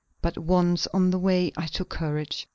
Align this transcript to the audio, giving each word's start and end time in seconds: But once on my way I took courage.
But 0.23 0.35
once 0.35 0.87
on 0.95 1.11
my 1.11 1.17
way 1.19 1.51
I 1.55 1.67
took 1.67 1.89
courage. 1.89 2.47